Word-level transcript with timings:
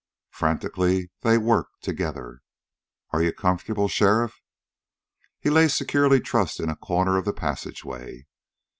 Frantically 0.31 1.11
they 1.21 1.37
worked 1.37 1.83
together. 1.83 2.41
"Are 3.11 3.21
you 3.21 3.31
comfortable, 3.31 3.87
sheriff?" 3.87 4.41
He 5.39 5.51
lay 5.51 5.67
securely 5.67 6.19
trussed 6.19 6.59
in 6.59 6.69
a 6.71 6.75
corner 6.75 7.17
of 7.19 7.25
the 7.25 7.33
passageway. 7.33 8.25